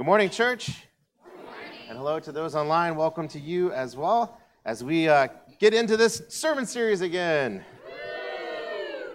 [0.00, 0.70] good morning, church.
[1.86, 2.96] And hello to those online.
[2.96, 5.28] Welcome to you as well as we uh,
[5.58, 7.62] get into this sermon series again.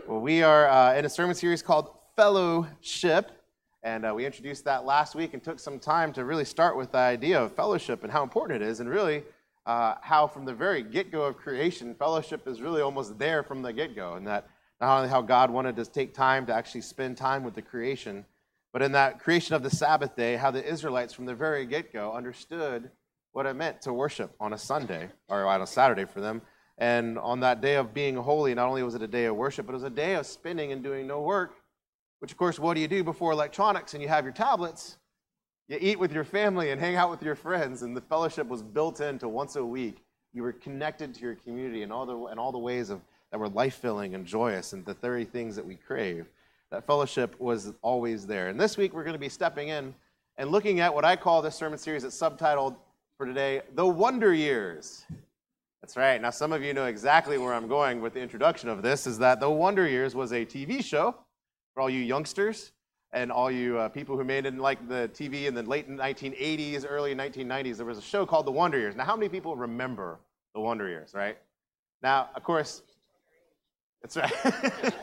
[0.07, 3.31] Well, we are uh, in a sermon series called Fellowship.
[3.81, 6.91] And uh, we introduced that last week and took some time to really start with
[6.91, 9.23] the idea of fellowship and how important it is, and really
[9.65, 13.63] uh, how, from the very get go of creation, fellowship is really almost there from
[13.63, 14.13] the get go.
[14.13, 14.47] And that
[14.80, 18.23] not only how God wanted to take time to actually spend time with the creation,
[18.75, 21.93] but in that creation of the Sabbath day, how the Israelites from the very get
[21.93, 22.91] go understood
[23.31, 26.41] what it meant to worship on a Sunday or on a Saturday for them.
[26.77, 29.66] And on that day of being holy, not only was it a day of worship,
[29.66, 31.53] but it was a day of spinning and doing no work.
[32.19, 34.97] Which, of course, what do you do before electronics and you have your tablets?
[35.69, 38.61] You eat with your family and hang out with your friends, and the fellowship was
[38.61, 40.03] built into once a week.
[40.33, 42.99] You were connected to your community and all the, and all the ways of,
[43.31, 46.25] that were life filling and joyous and the very things that we crave
[46.71, 48.47] that fellowship was always there.
[48.49, 49.94] And this week we're going to be stepping in
[50.38, 52.75] and looking at what I call this sermon series that's subtitled
[53.17, 55.05] for today, The Wonder Years.
[55.81, 56.22] That's right.
[56.22, 59.19] Now, some of you know exactly where I'm going with the introduction of this is
[59.19, 61.16] that The Wonder Years was a TV show
[61.73, 62.72] for all you youngsters
[63.13, 66.85] and all you uh, people who made it like the TV in the late 1980s,
[66.88, 67.77] early 1990s.
[67.77, 68.95] There was a show called The Wonder Years.
[68.95, 70.19] Now, how many people remember
[70.53, 71.38] The Wonder Years, right?
[72.02, 72.81] Now, of course,
[74.06, 74.94] that's right.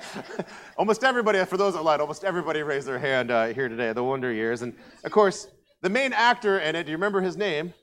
[0.77, 4.33] almost everybody, for those online, almost everybody raised their hand uh, here today, the Wonder
[4.33, 4.63] Years.
[4.63, 5.49] And of course,
[5.81, 7.75] the main actor in it, do you remember his name?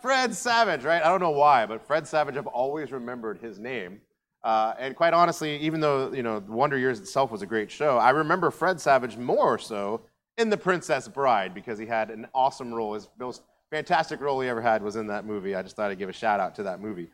[0.00, 1.02] Fred Savage, right?
[1.02, 4.00] I don't know why, but Fred Savage, I've always remembered his name.
[4.42, 7.98] Uh, and quite honestly, even though, you know, Wonder Years itself was a great show,
[7.98, 10.00] I remember Fred Savage more so
[10.38, 12.94] in The Princess Bride because he had an awesome role.
[12.94, 15.54] His most fantastic role he ever had was in that movie.
[15.54, 17.10] I just thought I'd give a shout out to that movie.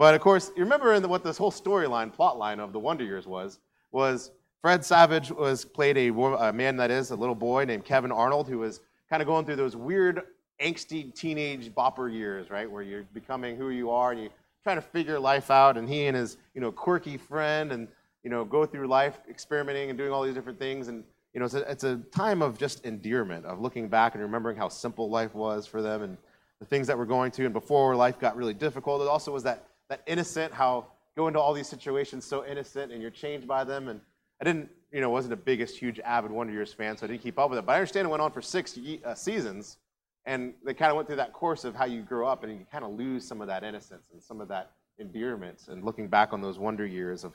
[0.00, 3.04] But of course, you remember the, what this whole storyline, plot line of the Wonder
[3.04, 3.58] Years was,
[3.92, 4.30] was
[4.62, 8.48] Fred Savage was played a, a, man that is a little boy named Kevin Arnold
[8.48, 10.22] who was kind of going through those weird,
[10.58, 14.30] angsty teenage bopper years, right, where you're becoming who you are and you're
[14.62, 15.76] trying to figure life out.
[15.76, 17.86] And he and his, you know, quirky friend and
[18.24, 20.88] you know go through life experimenting and doing all these different things.
[20.88, 24.22] And you know, it's a, it's a time of just endearment, of looking back and
[24.22, 26.16] remembering how simple life was for them and
[26.58, 27.44] the things that were going to.
[27.44, 30.86] And before life got really difficult, it also was that that innocent, how
[31.16, 33.88] go into all these situations so innocent and you're changed by them.
[33.88, 34.00] And
[34.40, 37.22] I didn't, you know, wasn't the biggest, huge, avid Wonder Years fan, so I didn't
[37.22, 37.66] keep up with it.
[37.66, 39.76] But I understand it went on for six uh, seasons,
[40.24, 42.66] and they kind of went through that course of how you grow up and you
[42.70, 46.32] kind of lose some of that innocence and some of that endearment and looking back
[46.32, 47.34] on those Wonder Years of,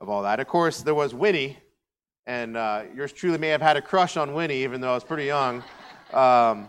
[0.00, 0.40] of all that.
[0.40, 1.56] Of course, there was Winnie,
[2.26, 5.04] and uh, yours truly may have had a crush on Winnie, even though I was
[5.04, 5.62] pretty young.
[6.12, 6.68] Um,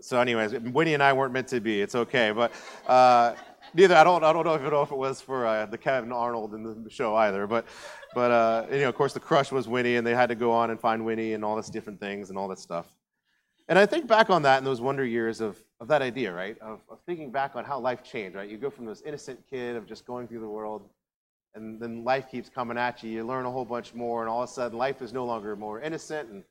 [0.00, 1.82] so, anyways, Winnie and I weren't meant to be.
[1.82, 2.52] It's okay, but.
[2.86, 3.34] Uh,
[3.74, 6.12] neither I don't I don't know if, know if it was for uh, the Kevin
[6.12, 7.66] Arnold in the show either, but
[8.14, 10.52] but uh, you know of course the crush was Winnie, and they had to go
[10.52, 12.86] on and find Winnie and all this different things and all that stuff.
[13.68, 16.58] And I think back on that in those wonder years of, of that idea, right?
[16.60, 18.48] Of, of thinking back on how life changed, right?
[18.48, 20.88] You go from this innocent kid of just going through the world,
[21.54, 23.10] and then life keeps coming at you.
[23.10, 25.54] You learn a whole bunch more, and all of a sudden life is no longer
[25.56, 26.28] more innocent.
[26.30, 26.42] And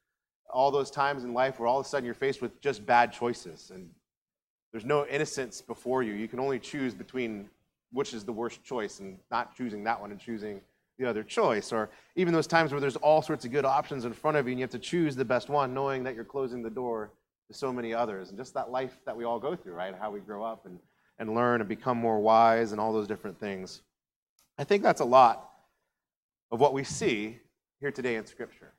[0.52, 3.12] all those times in life where all of a sudden you're faced with just bad
[3.12, 3.90] choices and
[4.72, 6.14] there's no innocence before you.
[6.14, 7.50] You can only choose between
[7.92, 10.62] which is the worst choice and not choosing that one and choosing
[10.98, 11.74] the other choice.
[11.74, 14.52] Or even those times where there's all sorts of good options in front of you
[14.52, 17.12] and you have to choose the best one, knowing that you're closing the door
[17.50, 18.30] to so many others.
[18.30, 19.94] And just that life that we all go through, right?
[20.00, 20.80] How we grow up and,
[21.20, 23.82] and learn and become more wise and all those different things.
[24.58, 25.50] I think that's a lot
[26.50, 27.40] of what we see
[27.82, 28.72] here today in Scripture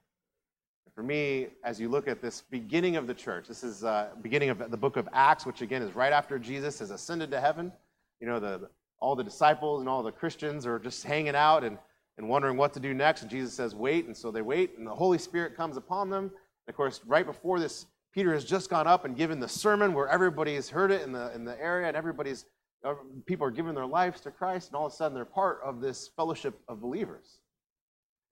[0.94, 4.50] for me, as you look at this beginning of the church, this is uh, beginning
[4.50, 7.72] of the book of Acts, which again is right after Jesus has ascended to heaven.
[8.20, 8.68] You know, the,
[9.00, 11.78] all the disciples and all the Christians are just hanging out and,
[12.18, 13.22] and wondering what to do next.
[13.22, 14.06] And Jesus says, wait.
[14.06, 16.24] And so they wait, and the Holy Spirit comes upon them.
[16.24, 19.94] And of course, right before this, Peter has just gone up and given the sermon
[19.94, 22.44] where everybody's heard it in the, in the area, and everybody's
[22.84, 22.94] uh,
[23.26, 25.80] people are giving their lives to Christ, and all of a sudden they're part of
[25.80, 27.38] this fellowship of believers.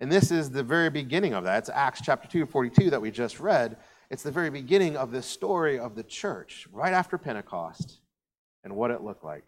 [0.00, 1.58] And this is the very beginning of that.
[1.58, 3.76] It's Acts chapter 2, 42 that we just read.
[4.08, 8.00] It's the very beginning of the story of the church, right after Pentecost,
[8.64, 9.44] and what it looked like.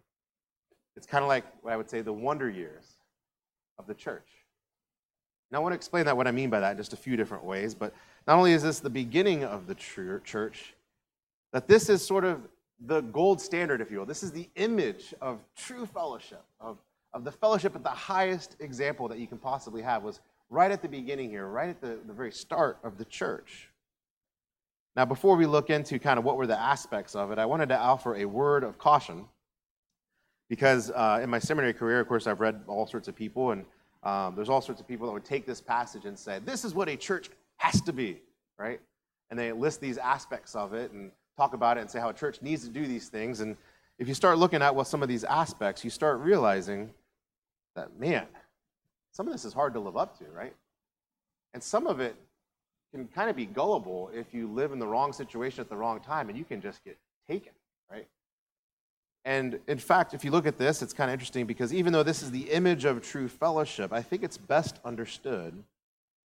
[0.95, 2.85] It's kind of like what I would say the wonder years
[3.79, 4.29] of the church.
[5.51, 7.17] Now, I want to explain that what I mean by that in just a few
[7.17, 7.95] different ways, but
[8.27, 10.75] not only is this the beginning of the church,
[11.53, 12.47] that this is sort of
[12.87, 14.07] the gold standard, if you will.
[14.07, 16.79] This is the image of true fellowship, of,
[17.15, 20.21] of the fellowship at the highest example that you can possibly have was
[20.53, 23.71] right at the beginning here, right at the, the very start of the church.
[24.95, 27.71] Now, before we look into kind of what were the aspects of it, I wanted
[27.71, 29.25] to offer a word of caution
[30.51, 33.65] because uh, in my seminary career, of course, I've read all sorts of people, and
[34.03, 36.75] um, there's all sorts of people that would take this passage and say, This is
[36.75, 38.21] what a church has to be,
[38.59, 38.81] right?
[39.33, 42.13] and they list these aspects of it and talk about it and say how a
[42.13, 43.41] church needs to do these things.
[43.41, 43.57] And
[43.99, 46.91] if you start looking at what some of these aspects, you start realizing
[47.75, 48.27] that, man,
[49.13, 50.55] some of this is hard to live up to, right?
[51.55, 52.17] And some of it
[52.91, 56.01] can kind of be gullible if you live in the wrong situation at the wrong
[56.01, 56.99] time and you can just get
[57.29, 57.53] taken,
[57.91, 58.07] right?
[59.25, 62.03] And in fact, if you look at this, it's kind of interesting because even though
[62.03, 65.63] this is the image of true fellowship, I think it's best understood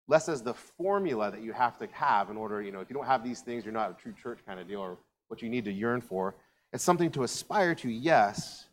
[0.09, 2.95] less as the formula that you have to have in order, you know, if you
[2.95, 4.97] don't have these things, you're not a true church kind of deal or
[5.29, 6.35] what you need to yearn for.
[6.73, 8.69] It's something to aspire to, yes,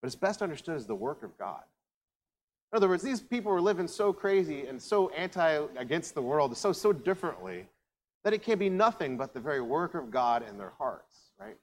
[0.00, 1.62] but it's best understood as the work of God.
[2.72, 6.56] In other words, these people were living so crazy and so anti against the world,
[6.56, 7.66] so so differently,
[8.22, 11.56] that it can be nothing but the very work of God in their hearts, right?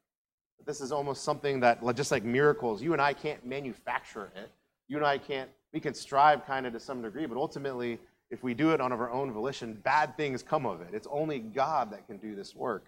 [0.65, 4.51] This is almost something that, just like miracles, you and I can't manufacture it.
[4.89, 8.00] You and I can't, we can strive kind of to some degree, but ultimately,
[8.30, 10.89] if we do it on our own volition, bad things come of it.
[10.92, 12.88] It's only God that can do this work.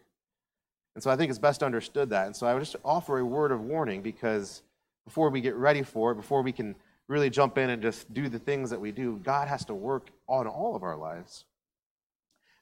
[0.96, 2.26] And so I think it's best understood that.
[2.26, 4.64] And so I would just offer a word of warning because
[5.06, 6.76] before we get ready for it, before we can
[7.10, 10.10] really jump in and just do the things that we do, God has to work
[10.28, 11.44] on all of our lives.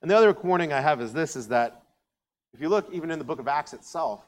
[0.01, 1.83] And the other warning I have is this is that
[2.53, 4.21] if you look even in the book of Acts itself,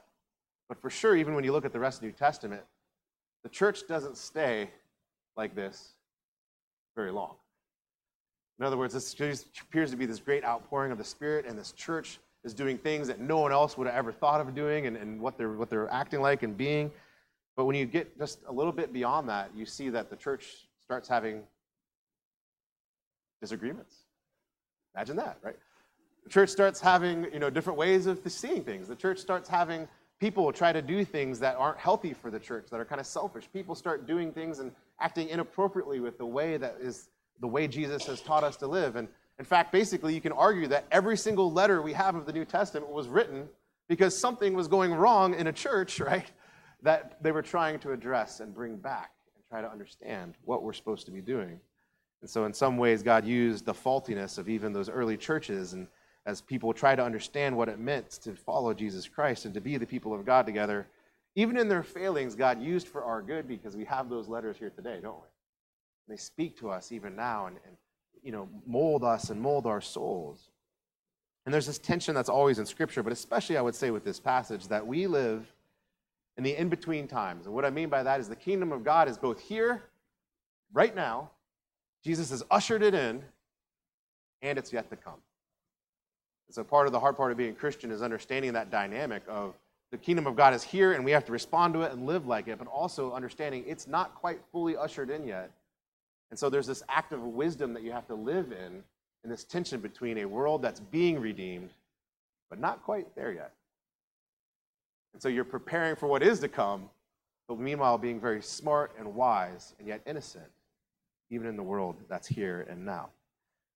[0.68, 2.62] but for sure, even when you look at the rest of the New Testament,
[3.44, 4.70] the church doesn't stay
[5.38, 5.94] like this
[6.96, 7.36] very long.
[8.60, 11.72] In other words, this appears to be this great outpouring of the Spirit, and this
[11.72, 14.98] church is doing things that no one else would have ever thought of doing and,
[14.98, 16.92] and what, they're, what they're acting like and being.
[17.60, 20.66] But when you get just a little bit beyond that, you see that the church
[20.86, 21.42] starts having
[23.42, 23.94] disagreements.
[24.96, 25.58] Imagine that, right?
[26.24, 28.88] The church starts having you know, different ways of seeing things.
[28.88, 29.90] The church starts having
[30.22, 33.06] people try to do things that aren't healthy for the church, that are kind of
[33.06, 33.50] selfish.
[33.52, 34.72] People start doing things and
[35.02, 37.10] acting inappropriately with the way that is
[37.42, 38.96] the way Jesus has taught us to live.
[38.96, 42.32] And in fact, basically, you can argue that every single letter we have of the
[42.32, 43.50] New Testament was written
[43.90, 46.32] because something was going wrong in a church, right?
[46.82, 50.74] That they were trying to address and bring back and try to understand what we're
[50.74, 51.60] supposed to be doing.
[52.22, 55.88] And so, in some ways, God used the faultiness of even those early churches and
[56.26, 59.78] as people try to understand what it meant to follow Jesus Christ and to be
[59.78, 60.88] the people of God together,
[61.36, 64.70] even in their failings, God used for our good because we have those letters here
[64.70, 65.28] today, don't we?
[66.10, 67.78] They speak to us even now and, and
[68.22, 70.50] you know, mold us and mold our souls.
[71.46, 74.20] And there's this tension that's always in Scripture, but especially I would say with this
[74.20, 75.52] passage that we live
[76.40, 77.48] in the in between times.
[77.48, 79.84] And what I mean by that is the kingdom of God is both here,
[80.72, 81.32] right now,
[82.02, 83.22] Jesus has ushered it in,
[84.42, 85.20] and it's yet to come.
[86.48, 89.54] And so part of the hard part of being Christian is understanding that dynamic of
[89.92, 92.26] the kingdom of God is here and we have to respond to it and live
[92.26, 95.52] like it, but also understanding it's not quite fully ushered in yet.
[96.30, 98.82] And so there's this act of wisdom that you have to live in,
[99.24, 101.72] and this tension between a world that's being redeemed,
[102.50, 103.52] but not quite there yet.
[105.14, 106.90] And so you're preparing for what is to come,
[107.48, 110.50] but meanwhile being very smart and wise and yet innocent,
[111.30, 113.10] even in the world that's here and now.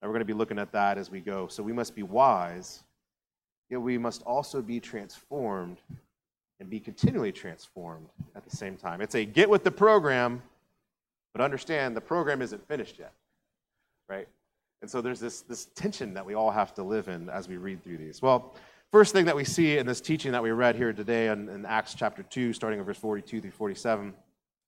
[0.01, 1.47] And we're going to be looking at that as we go.
[1.47, 2.83] So we must be wise,
[3.69, 5.77] yet we must also be transformed
[6.59, 9.01] and be continually transformed at the same time.
[9.01, 10.41] It's a get with the program,
[11.33, 13.13] but understand the program isn't finished yet,
[14.07, 14.27] right?
[14.81, 17.57] And so there's this, this tension that we all have to live in as we
[17.57, 18.21] read through these.
[18.21, 18.53] Well,
[18.93, 21.65] first thing that we see in this teaching that we read here today in, in
[21.65, 24.13] Acts chapter 2, starting in verse 42 through 47,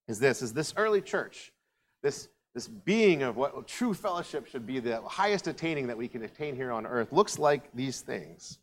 [0.08, 1.54] is this, is this early church,
[2.02, 6.24] this, this being of what true fellowship should be, the highest attaining that we can
[6.24, 8.58] attain here on earth, looks like these things.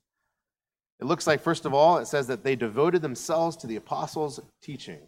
[1.00, 4.40] It looks like, first of all, it says that they devoted themselves to the apostles'
[4.62, 4.98] teaching.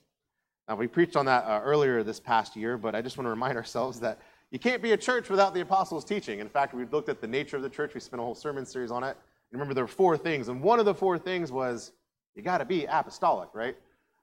[0.68, 3.30] Now, we preached on that uh, earlier this past year, but I just want to
[3.30, 4.20] remind ourselves that
[4.52, 6.38] you can't be a church without the apostles' teaching.
[6.38, 7.92] In fact, we've looked at the nature of the church.
[7.92, 9.16] We spent a whole sermon series on it.
[9.54, 11.92] Remember, there were four things, and one of the four things was
[12.34, 13.76] you got to be apostolic, right?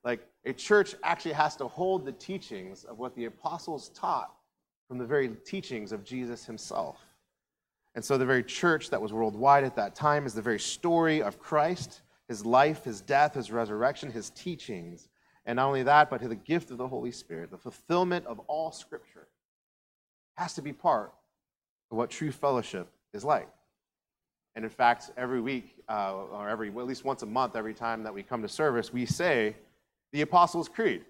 [0.04, 4.34] Like a church actually has to hold the teachings of what the apostles taught
[4.90, 7.00] from the very teachings of Jesus himself.
[7.96, 11.22] And so, the very church that was worldwide at that time is the very story
[11.22, 15.08] of Christ, his life, his death, his resurrection, his teachings.
[15.46, 18.72] And not only that, but the gift of the Holy Spirit, the fulfillment of all
[18.72, 19.28] Scripture,
[20.36, 21.14] has to be part
[21.90, 23.50] of what true fellowship is like.
[24.56, 27.74] And in fact, every week, uh, or every, well, at least once a month, every
[27.74, 29.56] time that we come to service, we say
[30.12, 31.06] the Apostles' Creed.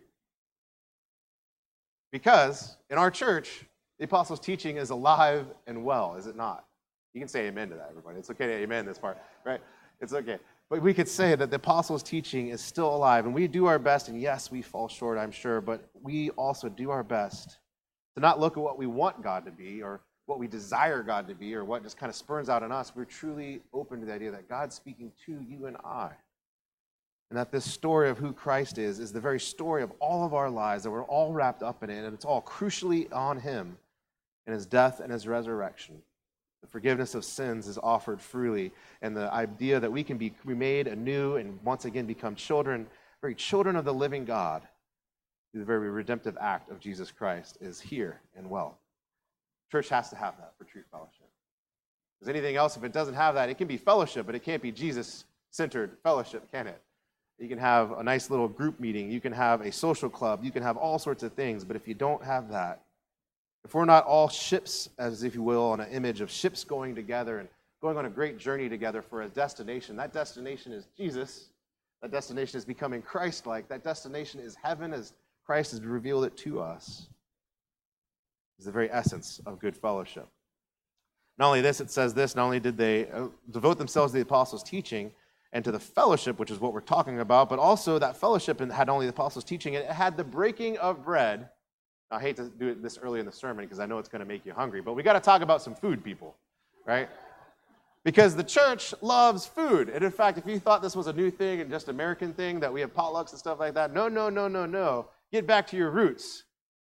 [2.12, 3.66] Because in our church,
[3.98, 6.66] the Apostles' teaching is alive and well, is it not?
[7.14, 8.20] You can say amen to that, everybody.
[8.20, 9.60] It's okay to amen this part, right?
[10.00, 10.38] It's okay.
[10.70, 13.78] But we could say that the apostles' teaching is still alive, and we do our
[13.78, 17.58] best, and yes, we fall short, I'm sure, but we also do our best
[18.16, 20.00] to not look at what we want God to be or
[20.32, 22.94] what we desire God to be or what just kind of spurns out in us,
[22.96, 26.12] we're truly open to the idea that God's speaking to you and I.
[27.30, 30.34] And that this story of who Christ is is the very story of all of
[30.34, 33.78] our lives, that we're all wrapped up in it, and it's all crucially on Him
[34.48, 36.02] and His death and His resurrection.
[36.62, 38.72] The forgiveness of sins is offered freely,
[39.02, 42.88] and the idea that we can be remade anew and once again become children,
[43.20, 44.62] very children of the living God,
[45.52, 48.78] through the very redemptive act of Jesus Christ, is here and well.
[49.72, 51.30] Church has to have that for true fellowship.
[52.20, 54.62] Because anything else, if it doesn't have that, it can be fellowship, but it can't
[54.62, 56.82] be Jesus centered fellowship, can it?
[57.40, 59.10] You can have a nice little group meeting.
[59.10, 60.44] You can have a social club.
[60.44, 61.63] You can have all sorts of things.
[61.63, 62.84] But if you don't have that,
[63.66, 66.94] if we're not all ships, as if you will, on an image of ships going
[66.94, 67.50] together and
[67.82, 71.50] going on a great journey together for a destination, that destination is Jesus.
[72.04, 73.68] That destination is becoming Christ like.
[73.70, 75.13] That destination is heaven as
[75.46, 77.08] Christ has revealed it to us.
[78.62, 80.27] Is the very essence of good fellowship.
[81.39, 84.22] Not only this, it says this not only did they uh, devote themselves to the
[84.22, 85.12] apostles' teaching,
[85.51, 88.88] and to the fellowship, which is what we're talking about, but also that fellowship had
[88.88, 91.50] only the apostles' teaching, it had the breaking of bread.
[92.12, 94.20] I hate to do it this early in the sermon because I know it's going
[94.20, 96.36] to make you hungry, but we got to talk about some food, people,
[96.86, 97.10] right?
[98.03, 99.89] Because the church loves food.
[99.89, 102.60] And in fact, if you thought this was a new thing and just American thing
[102.60, 105.08] that we have potlucks and stuff like that, no, no, no, no, no.
[105.32, 106.44] Get back to your roots.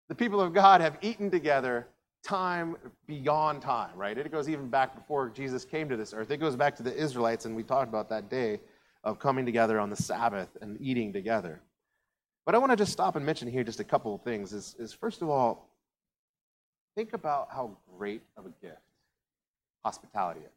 [0.10, 1.88] The people of God have eaten together
[2.24, 2.76] time
[3.08, 4.18] beyond time, right?
[4.18, 6.32] It goes even back before Jesus came to this earth.
[6.32, 8.60] It goes back to the Israelites, and we talked about that day
[9.04, 11.62] of coming together on the Sabbath and eating together.
[12.46, 14.54] But I want to just stop and mention here just a couple of things.
[14.54, 15.70] Is, is first of all,
[16.96, 18.82] think about how great of a gift
[19.84, 20.52] hospitality is.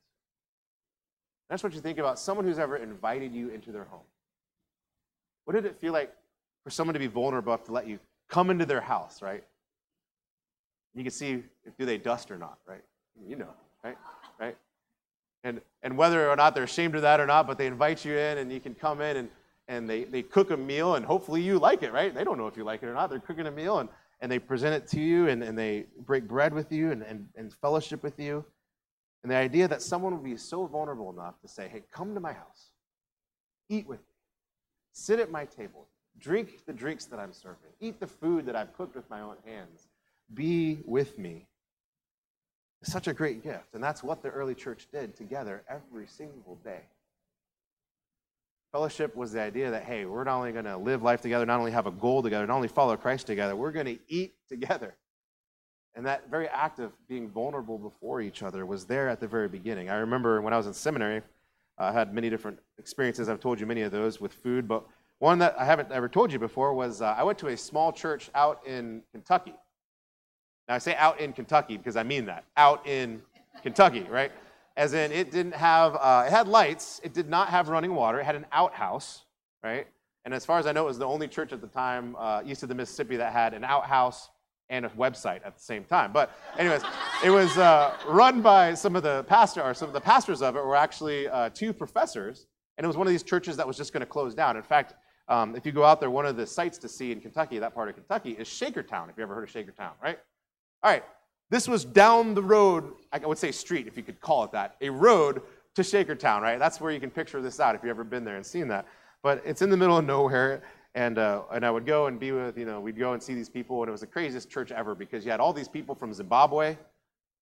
[1.49, 4.07] That's what you think about someone who's ever invited you into their home.
[5.45, 6.12] What did it feel like
[6.62, 7.99] for someone to be vulnerable enough to let you
[8.30, 9.44] come into their house, right?
[10.94, 12.82] You can see if do they dust or not, right?
[13.26, 13.50] You know,
[13.84, 13.99] right?
[14.38, 14.56] Right?
[15.44, 18.16] And and whether or not they're ashamed of that or not, but they invite you
[18.16, 19.28] in and you can come in and
[19.70, 22.12] and they, they cook a meal and hopefully you like it, right?
[22.12, 23.08] They don't know if you like it or not.
[23.08, 23.88] They're cooking a meal and,
[24.20, 27.28] and they present it to you and, and they break bread with you and, and,
[27.37, 28.44] and fellowship with you.
[29.22, 32.20] And the idea that someone would be so vulnerable enough to say, hey, come to
[32.20, 32.72] my house,
[33.68, 34.14] eat with me,
[34.92, 35.87] sit at my table,
[36.20, 39.36] drink the drinks that I'm serving, eat the food that I've cooked with my own
[39.44, 39.88] hands,
[40.34, 41.46] be with me.
[42.82, 43.74] It's such a great gift.
[43.74, 46.80] And that's what the early church did together every single day.
[48.72, 51.58] Fellowship was the idea that, hey, we're not only going to live life together, not
[51.58, 54.94] only have a goal together, not only follow Christ together, we're going to eat together.
[55.96, 59.48] And that very act of being vulnerable before each other was there at the very
[59.48, 59.90] beginning.
[59.90, 61.22] I remember when I was in seminary,
[61.78, 63.28] I had many different experiences.
[63.28, 64.86] I've told you many of those with food, but
[65.20, 67.92] one that I haven't ever told you before was uh, I went to a small
[67.92, 69.54] church out in Kentucky.
[70.66, 72.44] Now, I say out in Kentucky because I mean that.
[72.56, 73.22] Out in
[73.62, 74.32] Kentucky, right?
[74.76, 78.18] As in, it didn't have, uh, it had lights, it did not have running water,
[78.18, 79.24] it had an outhouse,
[79.62, 79.86] right?
[80.24, 82.42] And as far as I know, it was the only church at the time uh,
[82.46, 84.30] east of the Mississippi that had an outhouse
[84.70, 86.12] and a website at the same time.
[86.12, 86.82] But, anyways,
[87.22, 90.56] it was uh, run by some of the pastor, or some of the pastors of
[90.56, 92.46] it were actually uh, two professors,
[92.78, 94.56] and it was one of these churches that was just going to close down.
[94.56, 94.94] In fact,
[95.30, 97.75] um, if you go out there, one of the sites to see in Kentucky, that
[97.75, 99.08] part of Kentucky, is Shakertown.
[99.08, 100.18] If you ever heard of Shakertown, right?
[100.82, 101.04] All right,
[101.50, 104.76] this was down the road, I would say street, if you could call it that,
[104.80, 105.42] a road
[105.76, 106.58] to Shakertown, right?
[106.58, 108.87] That's where you can picture this out if you've ever been there and seen that.
[109.22, 110.62] But it's in the middle of nowhere,
[110.94, 113.34] and, uh, and I would go and be with, you know, we'd go and see
[113.34, 115.94] these people, and it was the craziest church ever because you had all these people
[115.94, 116.76] from Zimbabwe.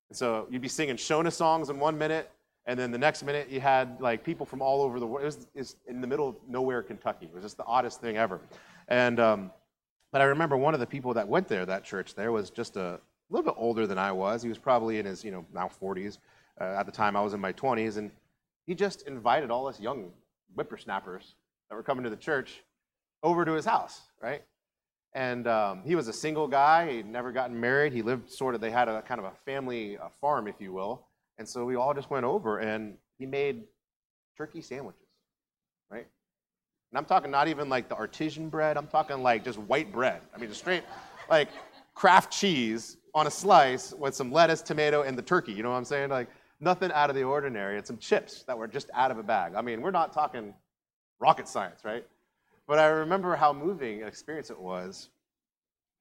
[0.09, 2.29] And so you'd be singing Shona songs in one minute,
[2.69, 5.23] and then the next minute you had like people from all over the world.
[5.23, 7.25] It was, it was in the middle of nowhere, Kentucky.
[7.25, 8.39] It was just the oddest thing ever.
[8.87, 9.51] And, um,
[10.11, 12.77] but I remember one of the people that went there, that church there, was just
[12.77, 12.99] a,
[13.31, 14.41] little bit older than I was.
[14.41, 16.17] He was probably in his, you know, now 40s.
[16.59, 18.09] Uh, at the time, I was in my 20s, and
[18.65, 20.11] he just invited all us young
[20.55, 21.35] whippersnappers
[21.69, 22.63] that were coming to the church
[23.21, 24.43] over to his house, right?
[25.13, 26.91] And um, he was a single guy.
[26.91, 27.93] He'd never gotten married.
[27.93, 30.73] He lived sort of, they had a kind of a family a farm, if you
[30.73, 31.05] will.
[31.39, 33.63] And so we all just went over, and he made
[34.37, 35.07] turkey sandwiches,
[35.89, 36.05] right?
[36.91, 38.77] And I'm talking not even like the artisan bread.
[38.77, 40.21] I'm talking like just white bread.
[40.35, 40.83] I mean, just straight,
[41.29, 41.47] like
[41.95, 45.53] Kraft cheese on a slice with some lettuce, tomato, and the turkey.
[45.53, 46.09] You know what I'm saying?
[46.09, 46.27] Like
[46.59, 47.77] nothing out of the ordinary.
[47.77, 49.55] And some chips that were just out of a bag.
[49.55, 50.53] I mean, we're not talking
[51.19, 52.05] rocket science, right?
[52.67, 55.09] But I remember how moving an experience it was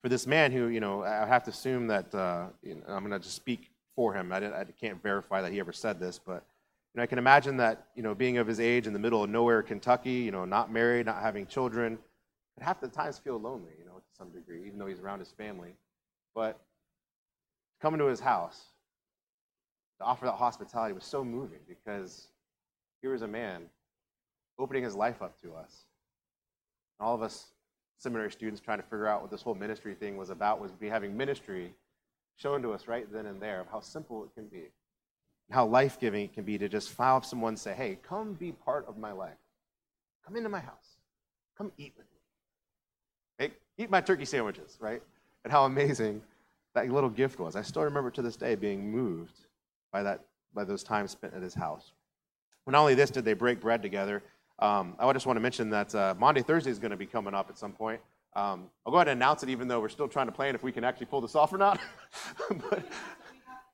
[0.03, 3.01] for this man who, you know, I have to assume that uh, you know, I'm
[3.01, 4.31] going to just speak for him.
[4.31, 6.45] I, I, can't verify that he ever said this, but
[6.95, 9.25] you know, I can imagine that, you know, being of his age in the middle
[9.25, 11.99] of nowhere, Kentucky, you know, not married, not having children,
[12.55, 15.19] could half the times feel lonely, you know, to some degree, even though he's around
[15.19, 15.71] his family.
[16.33, 16.61] But
[17.83, 18.67] coming to his house
[19.99, 22.29] to offer that hospitality was so moving because
[23.03, 23.63] here was a man
[24.61, 25.87] opening his life up to us.
[27.01, 27.47] And All of us
[27.99, 30.89] seminary students trying to figure out what this whole ministry thing was about was be
[30.89, 31.75] having ministry
[32.39, 34.71] shown to us right then and there of how simple it can be
[35.49, 38.53] and how life-giving it can be to just file up someone say hey come be
[38.53, 39.37] part of my life.
[40.25, 40.97] Come into my house.
[41.57, 43.47] Come eat with me.
[43.49, 45.03] Hey, eat my turkey sandwiches right?
[45.45, 46.23] And how amazing
[46.75, 47.57] that little gift was.
[47.57, 49.41] I still remember to this day being moved
[49.93, 51.93] by that by those times spent at his house.
[52.65, 54.23] Well, not only this did they break bread together.
[54.59, 57.35] Um, I just want to mention that uh, Maundy Thursday is going to be coming
[57.35, 58.01] up at some point.
[58.39, 60.63] Um, I'll go ahead and announce it, even though we're still trying to plan if
[60.63, 61.81] we can actually pull this off or not.
[62.71, 62.85] but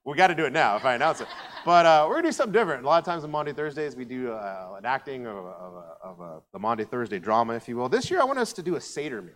[0.06, 1.28] we got to do it now if I announce it.
[1.66, 2.82] But uh, we're to do something different.
[2.82, 6.20] A lot of times on Maundy Thursdays, we do uh, an acting of, of, of
[6.20, 7.90] a, the Maundy Thursday drama, if you will.
[7.90, 9.34] This year, I want us to do a Seder meal.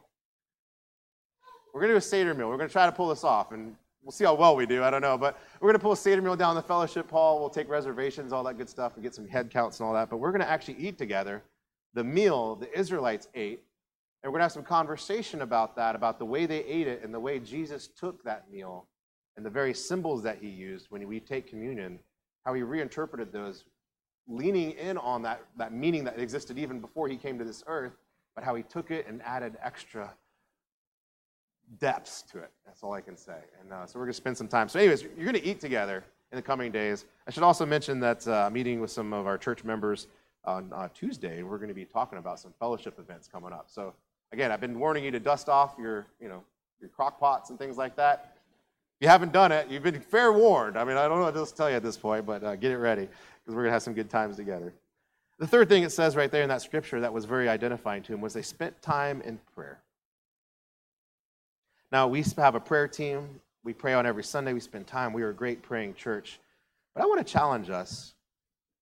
[1.75, 2.49] We're to do a Seder meal.
[2.49, 3.53] We're to try to pull this off.
[3.53, 4.83] And we'll see how well we do.
[4.83, 5.19] I don't know.
[5.19, 7.39] But we're to pull a Seder meal down the fellowship hall.
[7.39, 10.09] We'll take reservations, all that good stuff, and get some head counts and all that.
[10.09, 11.43] But we're to actually eat together
[11.93, 13.63] the meal the Israelites ate.
[14.23, 17.03] And we're going to have some conversation about that, about the way they ate it
[17.05, 18.87] and the way Jesus took that meal
[19.37, 22.01] and the very symbols that he used when we take communion,
[22.45, 23.65] how he reinterpreted those,
[24.27, 27.93] leaning in on that, that meaning that existed even before he came to this earth,
[28.35, 30.13] but how he took it and added extra
[31.81, 32.51] depths to it.
[32.67, 33.39] That's all I can say.
[33.61, 34.69] And uh, so we're going to spend some time.
[34.69, 37.05] So, anyways, you're going to eat together in the coming days.
[37.27, 40.09] I should also mention that uh, meeting with some of our church members
[40.45, 43.67] on uh, Tuesday, we're going to be talking about some fellowship events coming up.
[43.69, 43.95] So,
[44.33, 46.43] again, I've been warning you to dust off your, you know,
[46.81, 48.35] your crock pots and things like that.
[49.01, 50.77] If you haven't done it, you've been fair warned.
[50.77, 52.73] I mean, I don't know what to tell you at this point, but uh, get
[52.73, 54.73] it ready because we're going to have some good times together.
[55.39, 58.13] The third thing it says right there in that scripture that was very identifying to
[58.13, 59.79] him was they spent time in prayer.
[61.93, 63.41] Now, we have a prayer team.
[63.63, 64.53] We pray on every Sunday.
[64.53, 65.13] We spend time.
[65.13, 66.41] We are a great praying church.
[66.95, 68.15] But I want to challenge us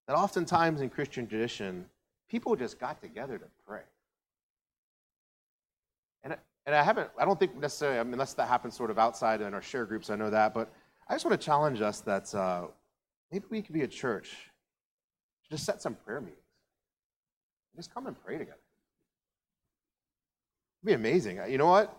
[0.06, 1.86] that oftentimes in Christian tradition,
[2.30, 3.82] people just got together to pray.
[6.66, 9.40] And, I haven't, I don't think necessarily, I mean, unless that happens sort of outside
[9.40, 10.72] in our share groups, I know that, but
[11.08, 12.66] I just want to challenge us that uh,
[13.30, 14.30] maybe we could be a church
[15.44, 16.40] to just set some prayer meetings.
[17.76, 18.58] Just come and pray together.
[20.82, 21.40] It'd be amazing.
[21.48, 21.96] You know what?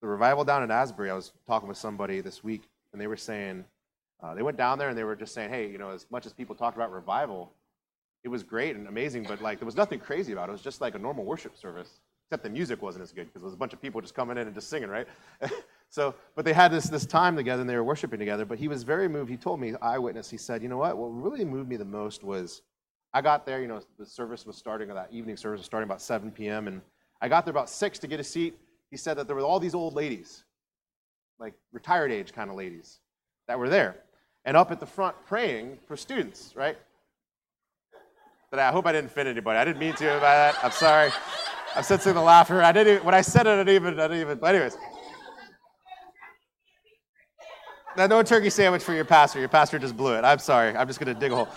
[0.00, 3.16] the revival down in Asbury, I was talking with somebody this week, and they were
[3.16, 3.64] saying,
[4.22, 6.26] uh, they went down there and they were just saying, hey, you know, as much
[6.26, 7.52] as people talked about revival,
[8.24, 10.50] it was great and amazing, but like there was nothing crazy about it.
[10.50, 13.42] It was just like a normal worship service, except the music wasn't as good because
[13.42, 15.08] there was a bunch of people just coming in and just singing, right?
[15.90, 18.44] so, but they had this this time together and they were worshiping together.
[18.44, 19.30] But he was very moved.
[19.30, 20.30] He told me, eyewitness.
[20.30, 20.96] He said, you know what?
[20.96, 22.62] What really moved me the most was
[23.14, 23.60] I got there.
[23.60, 24.88] You know, the service was starting.
[24.88, 26.68] That evening service was starting about 7 p.m.
[26.68, 26.82] and
[27.20, 28.58] I got there about six to get a seat
[28.90, 30.44] he said that there were all these old ladies,
[31.38, 33.00] like retired age kind of ladies,
[33.46, 33.96] that were there
[34.44, 36.78] and up at the front praying for students, right?
[38.50, 39.58] But I hope I didn't offend anybody.
[39.58, 40.56] I didn't mean to by that.
[40.62, 41.10] I'm sorry.
[41.76, 42.62] I'm sensing the laughter.
[42.62, 44.76] I didn't even, when I said it, I didn't even, I didn't even, but anyways.
[47.96, 49.40] No turkey sandwich for your pastor.
[49.40, 50.24] Your pastor just blew it.
[50.24, 50.76] I'm sorry.
[50.76, 51.48] I'm just going to dig a hole.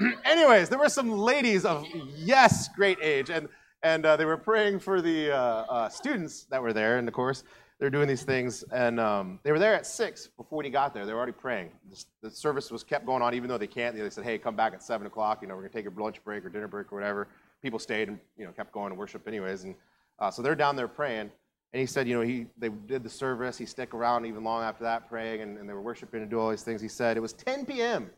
[0.24, 1.86] anyways, there were some ladies of,
[2.16, 3.28] yes, great age.
[3.28, 3.48] And
[3.84, 7.12] and uh, they were praying for the uh, uh, students that were there in the
[7.12, 7.44] course.
[7.78, 11.04] They're doing these things, and um, they were there at six before he got there.
[11.04, 11.70] They were already praying.
[12.22, 13.94] The, service was kept going on, even though they can't.
[13.94, 15.42] They said, "Hey, come back at seven o'clock.
[15.42, 17.28] You know, we're gonna take a lunch break or dinner break or whatever."
[17.64, 19.74] People stayed and you know kept going to worship anyways, and
[20.20, 21.32] uh, so they're down there praying.
[21.72, 23.58] And he said, you know, he they did the service.
[23.58, 26.38] He stuck around even long after that, praying, and, and they were worshiping and do
[26.38, 26.80] all these things.
[26.80, 28.08] He said it was 10 p.m.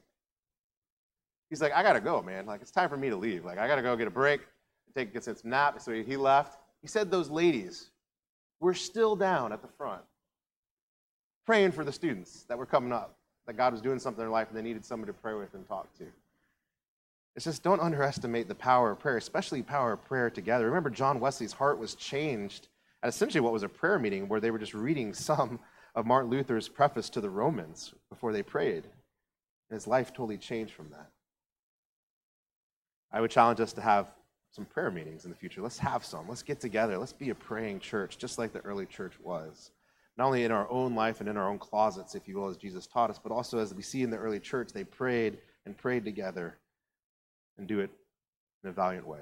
[1.48, 2.44] He's like, I gotta go, man.
[2.44, 3.46] Like it's time for me to leave.
[3.46, 4.42] Like I gotta go get a break
[4.96, 5.80] take get some nap.
[5.80, 6.58] So he left.
[6.80, 7.90] He said those ladies
[8.60, 10.02] were still down at the front
[11.44, 14.32] praying for the students that were coming up, that God was doing something in their
[14.32, 16.04] life and they needed someone to pray with and talk to.
[17.36, 20.64] It's just don't underestimate the power of prayer, especially power of prayer together.
[20.64, 22.68] Remember, John Wesley's heart was changed
[23.02, 25.60] at essentially what was a prayer meeting where they were just reading some
[25.94, 28.84] of Martin Luther's preface to the Romans before they prayed.
[29.68, 31.10] And his life totally changed from that.
[33.12, 34.08] I would challenge us to have
[34.50, 35.60] some prayer meetings in the future.
[35.60, 36.26] Let's have some.
[36.28, 36.96] Let's get together.
[36.96, 39.72] Let's be a praying church, just like the early church was.
[40.16, 42.56] Not only in our own life and in our own closets, if you will, as
[42.56, 45.76] Jesus taught us, but also as we see in the early church, they prayed and
[45.76, 46.56] prayed together
[47.58, 47.90] and do it
[48.62, 49.20] in a valiant way.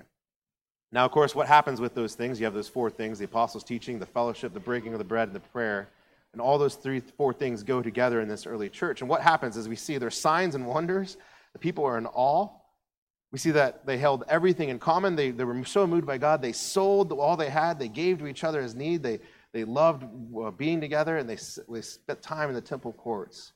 [0.92, 2.38] Now, of course, what happens with those things?
[2.38, 5.28] You have those four things the apostles' teaching, the fellowship, the breaking of the bread,
[5.28, 5.88] and the prayer.
[6.32, 9.00] And all those three, four things go together in this early church.
[9.00, 11.16] And what happens is we see there's signs and wonders.
[11.52, 12.48] The people are in awe.
[13.32, 15.16] We see that they held everything in common.
[15.16, 17.78] They, they were so moved by God, they sold all they had.
[17.78, 19.02] They gave to each other as need.
[19.02, 19.18] They,
[19.52, 20.04] they loved
[20.36, 23.52] uh, being together, and they, they spent time in the temple courts.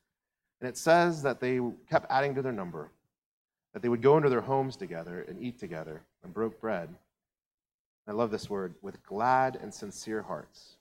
[0.61, 2.91] And it says that they kept adding to their number,
[3.79, 6.93] that they would go into their homes together and eat together and broke bread.
[8.09, 10.79] I love this word with glad and sincere hearts.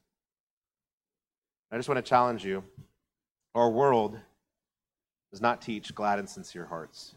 [1.71, 2.63] I just want to challenge you.
[3.53, 4.17] Our world
[5.29, 7.13] does not teach glad and sincere hearts,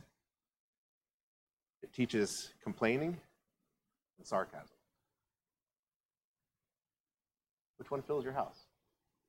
[1.82, 3.16] it teaches complaining
[4.18, 4.76] and sarcasm.
[7.78, 8.66] Which one fills your house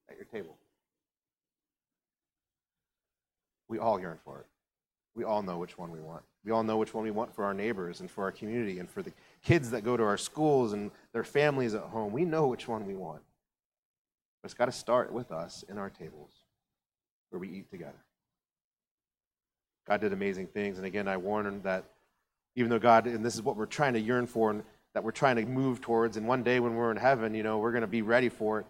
[0.09, 0.57] at your table?
[3.69, 4.50] We all yearn for it.
[5.15, 6.23] We all know which one we want.
[6.45, 8.89] We all know which one we want for our neighbors and for our community and
[8.89, 9.11] for the
[9.43, 12.11] kids that go to our schools and their families at home.
[12.11, 13.21] We know which one we want.
[14.41, 16.31] But it's got to start with us in our tables
[17.29, 18.03] where we eat together.
[19.87, 20.77] God did amazing things.
[20.77, 21.83] And again, I warn that
[22.55, 25.11] even though God, and this is what we're trying to yearn for and that we're
[25.11, 27.81] trying to move towards, and one day when we're in heaven, you know, we're going
[27.81, 28.65] to be ready for it.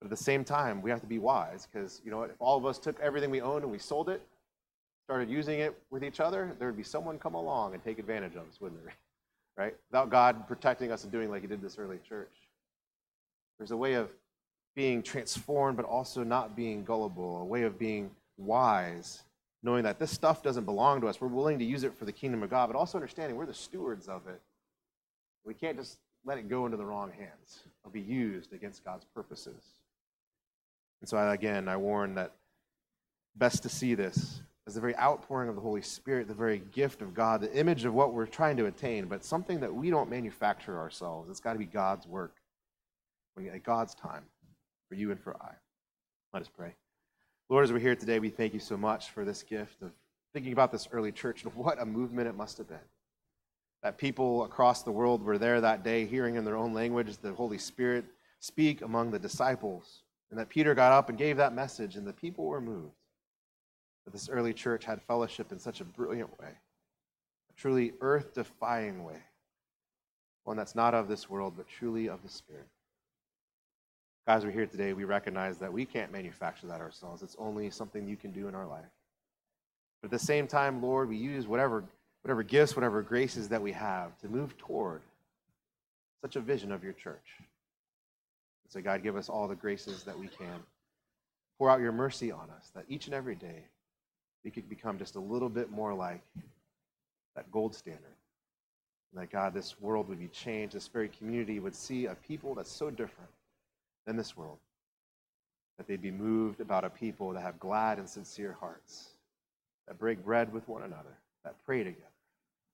[0.00, 2.56] But at the same time, we have to be wise because, you know, if all
[2.56, 4.22] of us took everything we owned and we sold it,
[5.10, 8.36] started using it with each other, there would be someone come along and take advantage
[8.36, 8.94] of us, wouldn't there?
[9.56, 9.74] Right?
[9.90, 12.32] Without God protecting us and doing like He did this early church.
[13.58, 14.08] There's a way of
[14.74, 19.24] being transformed, but also not being gullible, a way of being wise,
[19.62, 21.20] knowing that this stuff doesn't belong to us.
[21.20, 23.52] We're willing to use it for the kingdom of God, but also understanding we're the
[23.52, 24.40] stewards of it.
[25.44, 29.04] We can't just let it go into the wrong hands or be used against God's
[29.04, 29.62] purposes.
[31.00, 32.32] And so, I, again, I warn that
[33.36, 37.02] best to see this as the very outpouring of the Holy Spirit, the very gift
[37.02, 40.08] of God, the image of what we're trying to attain, but something that we don't
[40.08, 41.28] manufacture ourselves.
[41.28, 42.36] It's got to be God's work
[43.52, 44.24] at God's time
[44.88, 45.54] for you and for I.
[46.32, 46.74] Let us pray.
[47.48, 49.90] Lord, as we're here today, we thank you so much for this gift of
[50.32, 52.78] thinking about this early church and what a movement it must have been.
[53.82, 57.32] That people across the world were there that day, hearing in their own language the
[57.32, 58.04] Holy Spirit
[58.38, 62.12] speak among the disciples and that Peter got up and gave that message, and the
[62.12, 62.94] people were moved.
[64.04, 69.04] That this early church had fellowship in such a brilliant way, a truly earth defying
[69.04, 69.22] way,
[70.44, 72.66] one that's not of this world, but truly of the Spirit.
[74.26, 77.22] Guys, we're here today, we recognize that we can't manufacture that ourselves.
[77.22, 78.84] It's only something you can do in our life.
[80.00, 81.84] But at the same time, Lord, we use whatever,
[82.22, 85.02] whatever gifts, whatever graces that we have to move toward
[86.22, 87.38] such a vision of your church.
[87.38, 87.46] And
[88.70, 90.60] So, God, give us all the graces that we can.
[91.58, 93.64] Pour out your mercy on us, that each and every day
[94.44, 96.22] we could become just a little bit more like
[97.36, 98.16] that gold standard.
[99.12, 100.74] And that, God, this world would be changed.
[100.74, 103.30] This very community would see a people that's so different
[104.06, 104.58] than this world.
[105.78, 109.10] That they'd be moved about a people that have glad and sincere hearts,
[109.88, 112.02] that break bread with one another, that pray together,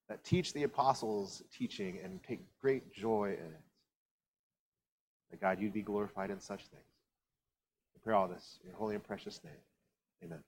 [0.09, 3.61] that teach the apostles' teaching and take great joy in it
[5.31, 6.83] that God, you'd be glorified in such things.
[7.95, 9.53] I pray all this in your holy and precious name.
[10.25, 10.43] Amen.